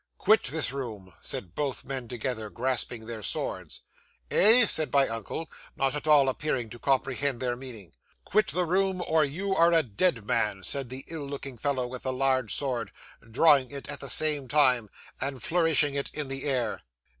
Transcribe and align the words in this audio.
'"Quit 0.17 0.45
this 0.45 0.73
room," 0.73 1.13
said 1.21 1.53
both 1.53 1.85
men 1.85 2.07
together, 2.07 2.49
grasping 2.49 3.05
their 3.05 3.21
swords. 3.21 3.81
'"Eh?" 4.31 4.65
said 4.65 4.91
my 4.91 5.07
uncle, 5.07 5.47
not 5.75 5.93
at 5.93 6.07
all 6.07 6.27
appearing 6.27 6.71
to 6.71 6.79
comprehend 6.79 7.39
their 7.39 7.55
meaning. 7.55 7.93
'"Quit 8.25 8.47
the 8.47 8.65
room, 8.65 9.03
or 9.05 9.23
you 9.23 9.55
are 9.55 9.73
a 9.73 9.83
dead 9.83 10.25
man," 10.25 10.63
said 10.63 10.89
the 10.89 11.05
ill 11.07 11.27
looking 11.27 11.55
fellow 11.59 11.85
with 11.85 12.01
the 12.01 12.13
large 12.13 12.51
sword, 12.51 12.89
drawing 13.29 13.69
it 13.69 13.87
at 13.89 13.99
the 13.99 14.09
same 14.09 14.47
time 14.47 14.89
and 15.19 15.43
flourishing 15.43 15.93
it 15.93 16.09
in 16.15 16.29
the 16.29 16.45
air. 16.45 16.81